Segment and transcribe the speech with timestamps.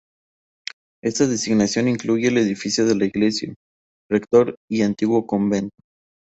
[1.03, 3.53] Esta designación incluye el edificio de la iglesia,
[4.09, 5.77] rector y antiguo convento.